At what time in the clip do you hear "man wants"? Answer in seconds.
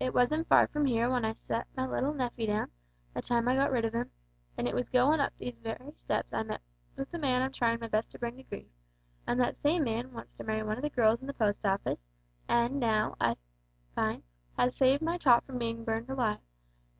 9.84-10.32